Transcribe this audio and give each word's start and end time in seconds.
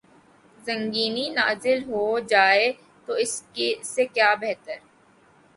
رنگینی 0.59 1.25
نازل 1.29 1.79
ہو 1.89 2.03
جائے 2.29 2.65
تو 3.07 3.13
اس 3.13 3.33
سے 3.85 4.05
کیا 4.05 4.33
بہتر۔ 4.41 4.77